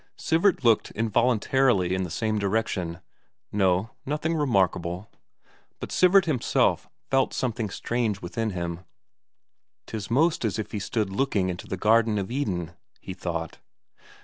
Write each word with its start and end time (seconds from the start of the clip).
Sivert 0.17 0.63
looked 0.63 0.89
involuntarily 0.95 1.93
in 1.93 2.01
the 2.01 2.09
same 2.09 2.39
direction. 2.39 3.01
No 3.51 3.91
nothing 4.03 4.33
remarkable. 4.33 5.11
But 5.79 5.91
Sivert 5.91 6.25
himself 6.25 6.89
felt 7.11 7.35
something 7.35 7.69
strange 7.69 8.19
within 8.19 8.49
him: 8.49 8.79
"'Tis 9.85 10.09
most 10.09 10.43
as 10.43 10.57
if 10.57 10.71
he 10.71 10.79
stood 10.79 11.11
looking 11.11 11.49
into 11.49 11.67
the 11.67 11.77
garden 11.77 12.17
of 12.17 12.31
Eden," 12.31 12.71
he 12.99 13.13
thought. 13.13 13.59